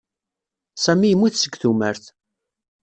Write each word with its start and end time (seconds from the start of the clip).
Sami 0.83 1.07
yemmut 1.09 1.35
seg 1.39 1.53
tumert. 1.61 2.05